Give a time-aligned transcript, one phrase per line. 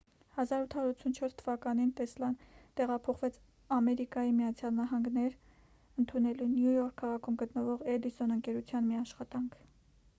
[0.43, 2.37] 1884 թվականին տեսլան
[2.79, 3.35] տեղափոխվեց
[3.77, 5.35] ամերիկայի միացյալ նահանգներ
[6.05, 9.61] ընդունելու նյու յորք քաղաքում գտնվող էդիսոն ընկերության մի աշխատանք